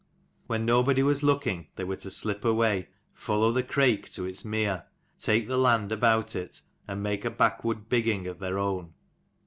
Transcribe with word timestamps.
When 0.47 0.65
nobody 0.65 1.03
was 1.03 1.21
looking 1.21 1.67
they 1.75 1.83
were 1.83 1.95
to 1.97 2.09
slip 2.09 2.43
away: 2.43 2.87
follow 3.13 3.51
the 3.51 3.61
Crake 3.61 4.11
to 4.13 4.25
its 4.25 4.43
mere, 4.43 4.85
take 5.19 5.47
the 5.47 5.59
land 5.59 5.91
about 5.91 6.35
it, 6.35 6.61
and 6.87 7.03
make 7.03 7.23
a 7.23 7.29
backwood 7.29 7.87
bigging 7.87 8.25
of 8.25 8.39
their 8.39 8.57
own. 8.57 8.95